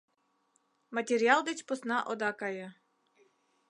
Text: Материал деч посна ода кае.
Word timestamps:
Материал 0.99 1.39
деч 1.51 1.59
посна 1.67 1.97
ода 2.15 2.31
кае. 2.41 2.67